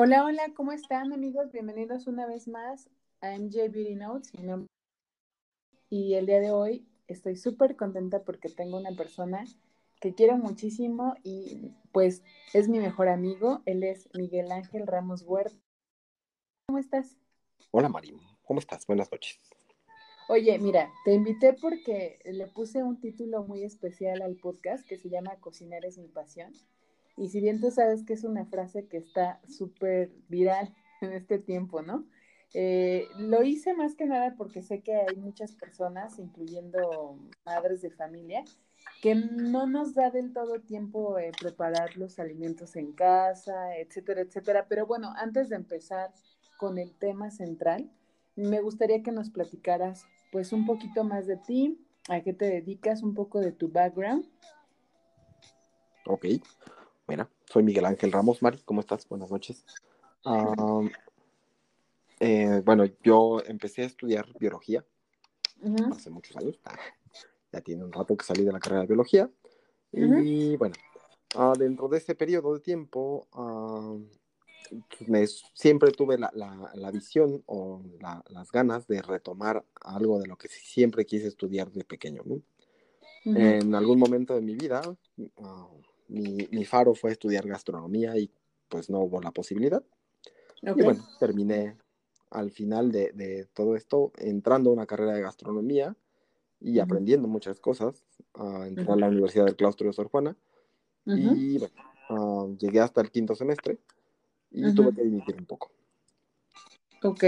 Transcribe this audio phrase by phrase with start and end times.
[0.00, 1.50] Hola, hola, ¿cómo están amigos?
[1.50, 2.88] Bienvenidos una vez más
[3.20, 4.32] a MJ Beauty Notes.
[4.38, 4.68] Mi nombre
[5.90, 9.44] y el día de hoy estoy súper contenta porque tengo una persona
[10.00, 12.22] que quiero muchísimo y pues
[12.54, 13.60] es mi mejor amigo.
[13.66, 15.58] Él es Miguel Ángel Ramos Huerta.
[16.68, 17.16] ¿Cómo estás?
[17.72, 18.86] Hola Mari, ¿cómo estás?
[18.86, 19.40] Buenas noches.
[20.28, 25.08] Oye, mira, te invité porque le puse un título muy especial al podcast que se
[25.08, 26.52] llama Cocinar es mi pasión.
[27.18, 31.38] Y si bien tú sabes que es una frase que está súper viral en este
[31.38, 32.06] tiempo, ¿no?
[32.54, 37.90] Eh, lo hice más que nada porque sé que hay muchas personas, incluyendo madres de
[37.90, 38.42] familia,
[39.02, 44.66] que no nos da del todo tiempo eh, preparar los alimentos en casa, etcétera, etcétera.
[44.66, 46.10] Pero bueno, antes de empezar
[46.56, 47.90] con el tema central,
[48.34, 53.02] me gustaría que nos platicaras pues un poquito más de ti, a qué te dedicas,
[53.02, 54.24] un poco de tu background.
[56.06, 56.24] Ok,
[57.08, 59.08] mira, soy Miguel Ángel Ramos, Mari, ¿cómo estás?
[59.08, 59.64] Buenas noches.
[62.20, 64.84] Eh, bueno, yo empecé a estudiar biología
[65.90, 66.78] hace muchos años, ah,
[67.52, 69.30] ya tiene un rato que salí de la carrera de biología,
[69.90, 70.74] y bueno,
[71.36, 73.26] ah, dentro de ese periodo de tiempo,
[75.54, 76.30] siempre tuve la,
[76.74, 77.82] la, visión o
[78.30, 82.22] las ganas de retomar algo de lo que siempre quise estudiar de pequeño.
[82.26, 82.42] ¿no?
[83.24, 84.82] En algún momento de mi vida,
[85.38, 85.68] ah,
[86.08, 88.30] mi, mi, faro fue estudiar gastronomía y
[88.68, 89.82] pues no hubo la posibilidad.
[90.62, 91.76] Y bueno, terminé
[92.30, 95.96] al final de, de, todo esto entrando a una carrera de gastronomía
[96.60, 98.04] y aprendiendo muchas cosas.
[98.34, 100.36] Uh, entré a la Universidad del Claustro de Sor Juana
[101.06, 101.74] y bueno,
[102.10, 103.78] ah, llegué hasta el quinto semestre
[104.50, 105.70] y tuve que dimitir un poco.
[107.02, 107.24] Ok.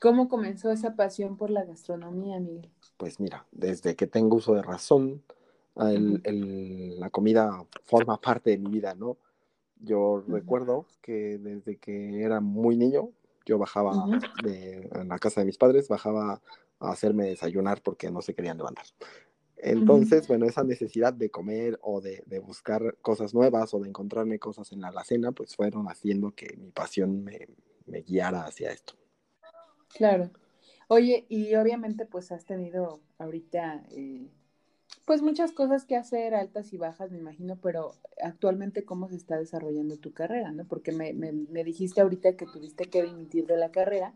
[0.00, 2.68] ¿Cómo comenzó esa pasión por la gastronomía, Miguel?
[2.96, 5.22] Pues mira, desde que tengo uso de razón,
[5.76, 9.16] el, el, la comida forma parte de mi vida, ¿no?
[9.80, 13.10] Yo recuerdo que desde que era muy niño,
[13.44, 14.06] yo bajaba
[14.44, 16.40] de, en la casa de mis padres, bajaba
[16.78, 18.86] a hacerme desayunar porque no se querían levantar.
[19.56, 24.38] Entonces, bueno, esa necesidad de comer o de, de, buscar cosas nuevas o de encontrarme
[24.38, 27.48] cosas en la alacena, pues fueron haciendo que mi pasión me,
[27.86, 28.94] me guiara hacia esto.
[29.94, 30.30] Claro.
[30.88, 34.28] Oye, y obviamente pues has tenido ahorita eh,
[35.04, 37.92] pues muchas cosas que hacer, altas y bajas, me imagino, pero
[38.22, 40.64] actualmente cómo se está desarrollando tu carrera, ¿no?
[40.64, 44.14] Porque me, me, me dijiste ahorita que tuviste que dimitir de la carrera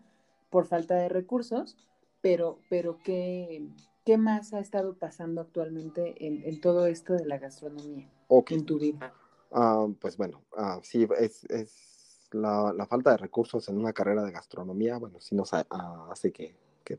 [0.50, 1.76] por falta de recursos,
[2.20, 3.68] pero, pero ¿qué,
[4.04, 9.12] ¿qué más ha estado pasando actualmente en, todo esto de la gastronomía en tu vida?
[9.52, 14.24] Ah, pues bueno, uh, sí, es, es la, la, falta de recursos en una carrera
[14.24, 16.98] de gastronomía, bueno, sí nos hace que, que,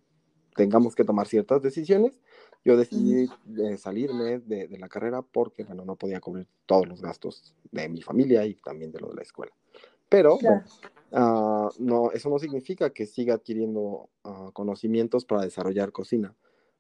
[0.56, 2.20] tengamos que tomar ciertas decisiones.
[2.68, 3.30] Yo decidí
[3.78, 8.02] salirme de, de, la carrera porque, bueno, no podía cubrir todos los gastos de mi
[8.02, 9.54] familia y también de lo de la escuela.
[10.10, 10.64] Pero, bueno,
[11.12, 14.10] uh, no, eso no significa que siga adquiriendo
[14.54, 16.36] conocimientos para desarrollar cocina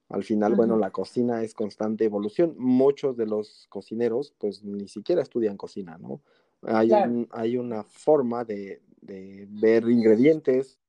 [0.09, 2.55] al final, bueno, la cocina es constante evolución.
[2.57, 6.21] Muchos de los cocineros, pues ni siquiera estudian cocina, ¿no?
[6.61, 10.79] Hay, un, hay una forma de, de, ver ingredientes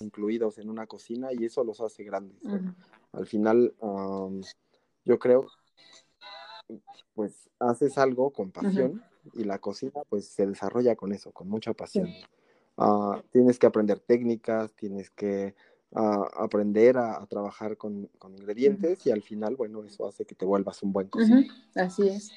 [0.00, 2.38] incluidos en una cocina y eso los hace grandes.
[3.12, 3.74] Al final,
[5.04, 5.46] yo creo,
[7.14, 9.02] pues haces algo con pasión
[9.34, 12.08] y la cocina, pues se desarrolla con eso, con mucha pasión.
[12.76, 15.54] Uh, tienes que aprender técnicas, tienes que
[15.94, 20.46] a aprender a, trabajar con, con ingredientes y al final, bueno, eso hace que te
[20.46, 21.52] vuelvas un buen cocinero.
[21.74, 22.32] Así es.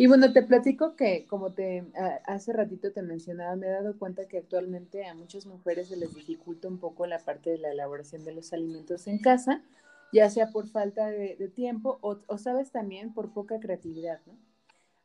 [0.00, 1.84] Y bueno, te platico que como te
[2.24, 6.14] hace ratito te mencionaba, me he dado cuenta que actualmente a muchas mujeres se les
[6.14, 9.62] dificulta un poco la parte de la elaboración de los alimentos en casa,
[10.10, 14.22] ya sea por falta de, tiempo o, sabes también por poca creatividad.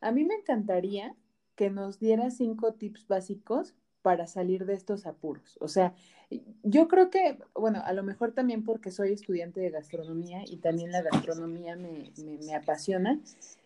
[0.00, 1.14] A mí me encantaría
[1.56, 3.74] que nos dieras cinco tips básicos
[4.06, 5.58] para salir de estos apuros.
[5.60, 5.92] O sea,
[6.62, 10.92] yo creo que, bueno, a lo mejor también porque soy estudiante de gastronomía y también
[10.92, 12.12] la gastronomía me,
[12.46, 13.18] me, apasiona,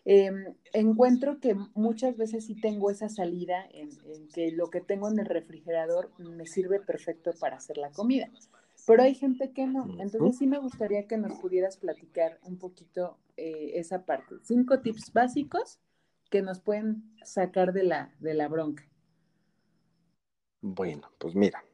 [0.07, 0.31] eh,
[0.73, 5.19] encuentro que muchas veces sí tengo esa salida en, en, que lo que tengo en
[5.19, 8.31] el refrigerador me sirve perfecto para hacer la comida.
[8.87, 9.95] Pero hay gente que no.
[9.99, 14.37] Entonces sí me gustaría que nos pudieras platicar un poquito eh, esa parte.
[14.43, 15.81] Cinco tips básicos
[16.31, 18.90] que nos pueden sacar de la, de la bronca.
[20.63, 21.65] Bueno, pues mira,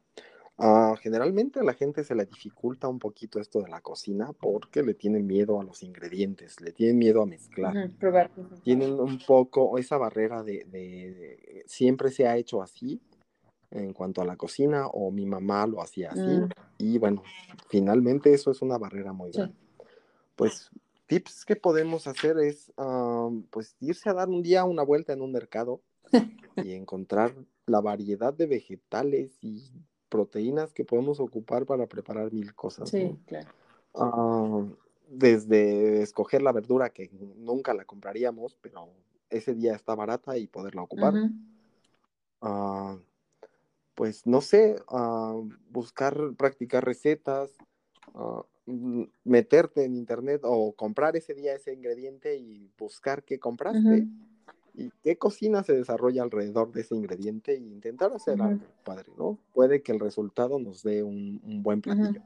[0.57, 4.81] uh, generalmente a la gente se le dificulta un poquito esto de la cocina porque
[4.81, 7.75] le tienen miedo a los ingredientes, le tienen miedo a mezclar.
[7.75, 8.31] Uh -huh, probar.
[8.63, 13.01] Tienen un poco esa barrera de, de, de, siempre se ha hecho así
[13.71, 16.49] en cuanto a la cocina o mi mamá lo hacía así -huh.
[16.77, 17.23] y bueno,
[17.69, 19.53] finalmente eso es una barrera muy grande.
[19.53, 19.83] Sí.
[20.37, 20.69] Pues
[21.07, 25.21] tips que podemos hacer es uh, pues irse a dar un día una vuelta en
[25.21, 25.81] un mercado
[26.63, 27.33] y encontrar
[27.65, 29.71] la variedad de vegetales y
[30.09, 32.89] proteínas que podemos ocupar para preparar mil cosas.
[32.89, 33.49] Sí, claro.
[33.93, 34.65] Ah,
[35.09, 38.89] desde escoger la verdura que nunca la compraríamos, pero
[39.29, 41.13] ese día está barata y poderla ocupar.
[42.41, 42.97] Ah,
[43.95, 45.39] pues no sé, ah,
[45.69, 47.51] buscar, practicar recetas,
[49.23, 54.07] meterte en internet o comprar ese día ese ingrediente y buscar qué compraste
[54.77, 59.39] y qué cocina se desarrolla alrededor de ese ingrediente e intentar hacer algo padre, ¿no?
[59.51, 62.21] Puede que el resultado nos dé un, buen platillo,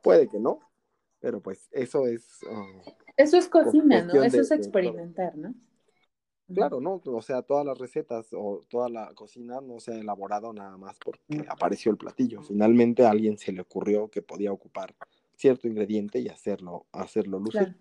[0.00, 0.60] puede que no,
[1.18, 2.38] pero pues eso es...
[2.48, 2.66] Ah,
[3.16, 4.22] eso es cocina, ¿no?
[4.22, 5.52] Eso es experimentar, ¿no?
[6.54, 7.02] Claro, ¿no?
[7.04, 10.96] O sea, todas las recetas o toda la cocina no se ha elaborado nada más
[11.04, 12.42] porque apareció el platillo.
[12.42, 14.94] Finalmente a alguien se le ocurrió que podía ocupar
[15.34, 17.76] cierto ingrediente y hacerlo, hacerlo lucir.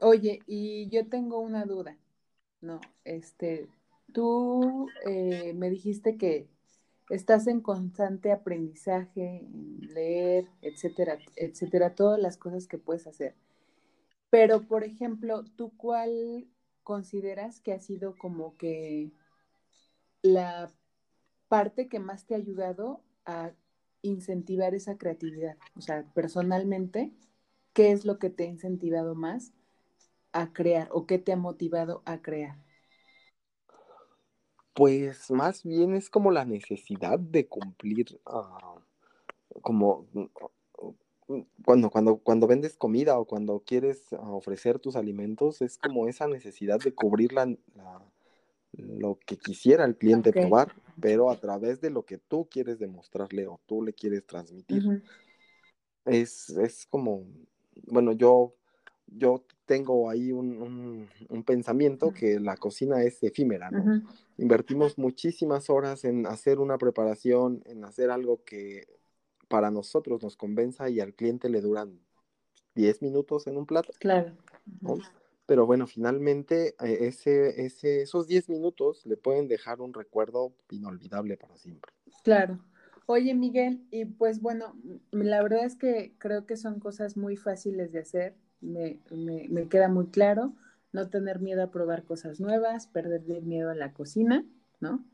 [0.00, 1.96] Oye, y yo tengo una duda,
[2.60, 2.80] ¿no?
[3.04, 3.66] Este,
[4.12, 6.48] tú eh, me dijiste que
[7.08, 13.34] estás en constante aprendizaje, en leer, etcétera, etcétera, todas las cosas que puedes hacer.
[14.28, 16.46] Pero, por ejemplo, ¿tú cuál
[16.82, 19.12] consideras que ha sido como que
[20.20, 20.70] la
[21.48, 23.52] parte que más te ha ayudado a
[24.02, 25.56] incentivar esa creatividad?
[25.74, 27.12] O sea, personalmente,
[27.72, 29.52] ¿qué es lo que te ha incentivado más
[30.36, 32.56] a crear o qué te ha motivado a crear?
[34.74, 38.76] Pues más bien es como la necesidad de cumplir, ah,
[39.62, 45.78] como mm, cuando, cuando, cuando vendes comida o cuando quieres ah, ofrecer tus alimentos, es
[45.78, 47.56] como esa necesidad de cubrir la,
[48.72, 53.46] lo que quisiera el cliente probar, pero a través de lo que tú quieres demostrarle
[53.46, 55.02] o tú le quieres transmitir.
[56.04, 57.24] es, es como,
[57.86, 58.54] bueno, yo
[59.06, 61.08] yo tengo ahí un,
[61.44, 64.02] pensamiento que la cocina es efímera, ¿no?
[64.38, 68.86] Invertimos muchísimas horas en hacer una preparación, en hacer algo que
[69.48, 72.00] para nosotros nos convenza y al cliente le duran
[72.74, 73.92] 10 minutos en un plato.
[73.98, 74.32] Claro.
[75.46, 81.36] Pero bueno, finalmente eh, ese, ese, esos 10 minutos le pueden dejar un recuerdo inolvidable
[81.36, 81.92] para siempre.
[82.24, 82.58] Claro.
[83.06, 84.74] Oye, Miguel, y pues bueno,
[85.12, 89.88] la verdad es que creo que son cosas muy fáciles de hacer me, me, queda
[89.88, 90.54] muy claro,
[90.92, 94.44] no tener miedo a probar cosas nuevas, perder el miedo a la cocina,
[94.80, 95.04] ¿no?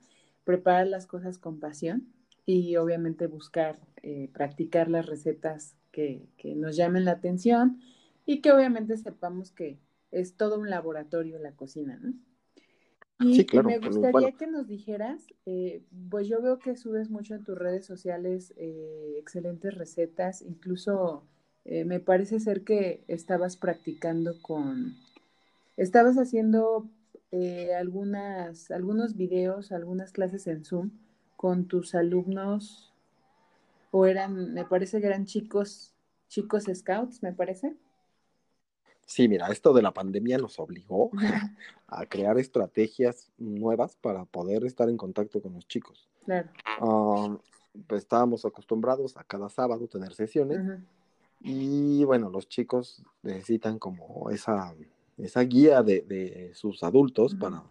[0.45, 2.09] Preparar las cosas con pasión
[2.47, 7.81] y obviamente buscar, eh, practicar las recetas que, que, nos llamen la atención
[8.27, 9.79] y que obviamente sepamos que
[10.11, 12.15] es todo un laboratorio la cocina, ¿no?
[13.21, 17.35] Y, sí, claro, me gustaría que nos dijeras, eh, pues yo veo que subes mucho
[17.35, 21.25] en tus redes sociales eh, excelentes recetas, incluso
[21.65, 24.97] eh, me parece ser que estabas practicando con,
[25.77, 26.89] estabas haciendo
[27.31, 30.91] eh, algunas, algunos videos, algunas clases en Zoom
[31.37, 32.93] con tus alumnos,
[33.91, 35.93] o eran, me parece que eran chicos,
[36.29, 37.77] chicos scouts, me parece.
[39.07, 41.11] Sí, mira, esto de la pandemia nos obligó
[41.89, 46.09] a crear estrategias nuevas para poder estar en contacto con los chicos.
[46.25, 46.49] Claro.
[46.65, 47.37] Ah,
[47.87, 50.61] pues estábamos acostumbrados a cada sábado tener sesiones.
[51.45, 54.75] Y bueno, los chicos necesitan como esa,
[55.19, 57.63] esa guía de, sus adultos para,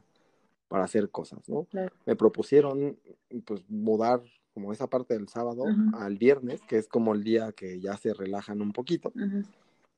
[0.67, 1.67] para hacer cosas, ¿no?
[2.05, 2.97] Me propusieron
[3.45, 4.21] pues mudar
[4.53, 5.63] como esa parte del sábado
[5.93, 9.13] al viernes, que es como el día que ya se relajan un poquito.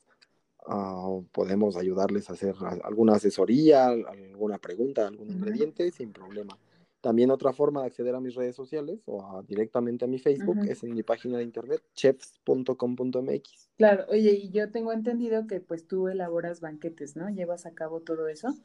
[0.67, 6.57] Ah, podemos ayudarles a hacer alguna asesoría, alguna pregunta, algún ingrediente, sin problema.
[7.05, 10.83] También otra forma de acceder a mis redes sociales o directamente a mi Facebook es
[10.83, 13.69] en mi página de internet chefs.com.mx.
[13.77, 17.29] Claro, oye, y yo tengo entendido que pues tú elaboras banquetes, ¿no?
[17.29, 18.55] Llevas a cabo todo eso.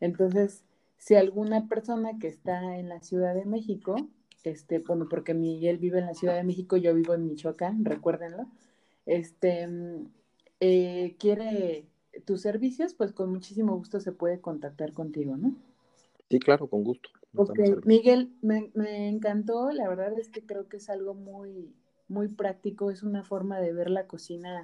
[0.00, 0.64] Entonces,
[0.98, 3.94] si alguna persona que está en la Ciudad de México,
[4.42, 8.48] este, bueno, porque Miguel vive en la Ciudad de México, yo vivo en Michoacán, recuérdenlo,
[9.06, 9.68] este,
[10.58, 11.84] eh, quiere
[12.24, 15.54] tus servicios, pues con muchísimo gusto se puede contactar contigo, ¿no?
[16.28, 17.10] Sí, claro, con gusto.
[17.36, 21.74] Ok, Miguel, me, me, encantó, la verdad es que creo que es algo muy,
[22.08, 24.62] muy práctico, es una forma de ver la cocina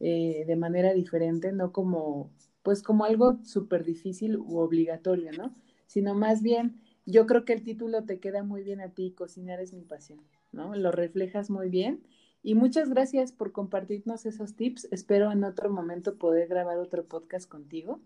[0.00, 2.30] eh, de manera diferente, no como,
[2.62, 5.54] pues como algo súper difícil u obligatorio, ¿no?
[5.86, 9.60] Sino más bien, yo creo que el título te queda muy bien a ti, cocinar
[9.60, 10.20] es mi pasión,
[10.52, 10.74] ¿no?
[10.74, 12.02] Lo reflejas muy bien.
[12.42, 14.86] Y muchas gracias por compartirnos esos tips.
[14.90, 18.00] Espero en otro momento poder grabar otro podcast contigo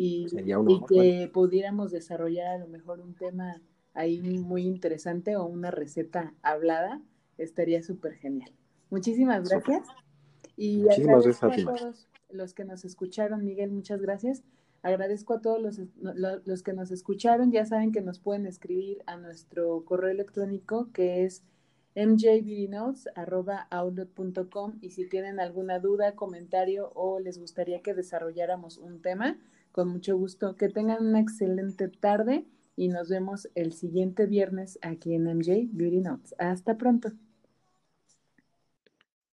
[0.00, 3.60] y, y que pudiéramos desarrollar a lo mejor un tema
[3.94, 7.02] ahí muy interesante o una receta hablada.
[7.36, 8.52] Estaría súper genial.
[8.90, 9.88] Muchísimas gracias.
[10.56, 14.44] Y Muchísimas gracias a todos los que nos escucharon, Miguel, muchas gracias.
[14.82, 15.80] Agradezco a todos los,
[16.44, 17.50] los, que nos escucharon.
[17.50, 21.42] Ya saben que nos pueden escribir a nuestro correo electrónico que es
[21.96, 29.36] mjbdnotes.outlook.com y si tienen alguna duda, comentario o les gustaría que desarrolláramos un tema,
[29.78, 30.56] con mucho gusto.
[30.56, 32.44] Que tengan una excelente tarde
[32.74, 36.34] y nos vemos el siguiente viernes aquí en MJ Beauty Notes.
[36.36, 37.12] Hasta pronto.